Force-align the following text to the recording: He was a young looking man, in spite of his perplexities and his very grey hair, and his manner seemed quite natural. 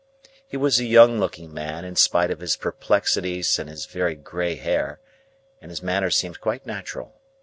He 0.47 0.57
was 0.57 0.79
a 0.79 0.85
young 0.85 1.19
looking 1.19 1.53
man, 1.53 1.85
in 1.85 1.95
spite 1.95 2.31
of 2.31 2.39
his 2.39 2.55
perplexities 2.57 3.59
and 3.59 3.69
his 3.69 3.85
very 3.85 4.15
grey 4.15 4.55
hair, 4.55 4.99
and 5.61 5.69
his 5.69 5.83
manner 5.83 6.09
seemed 6.09 6.41
quite 6.41 6.65
natural. 6.65 7.21